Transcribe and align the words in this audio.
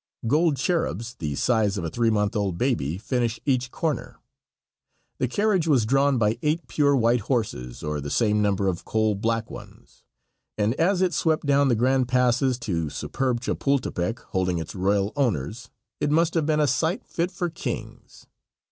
Gold 0.25 0.57
cherubs 0.57 1.13
the 1.13 1.35
size 1.35 1.77
of 1.77 1.83
a 1.85 1.89
three 1.91 2.09
month 2.09 2.35
old 2.35 2.57
baby 2.57 2.97
finish 2.97 3.39
each 3.45 3.69
corner. 3.69 4.15
The 5.19 5.27
carriage 5.27 5.67
was 5.67 5.85
drawn 5.85 6.17
by 6.17 6.39
eight 6.41 6.65
pure 6.65 6.95
white 6.95 7.19
horses 7.19 7.83
or 7.83 8.01
the 8.01 8.09
same 8.09 8.41
number 8.41 8.67
of 8.67 8.83
coal 8.83 9.13
black 9.13 9.51
ones, 9.51 10.03
and 10.57 10.73
as 10.79 11.03
it 11.03 11.13
swept 11.13 11.45
down 11.45 11.67
the 11.67 11.75
grand 11.75 12.07
passes 12.07 12.57
to 12.61 12.89
superb 12.89 13.41
Chapultepec, 13.41 14.17
holding 14.29 14.57
its 14.57 14.73
royal 14.73 15.13
owners, 15.15 15.69
it 15.99 16.09
must 16.09 16.33
have 16.33 16.47
been 16.47 16.59
a 16.59 16.65
sight 16.65 17.05
fit 17.05 17.29
for 17.29 17.51
kings. 17.51 18.25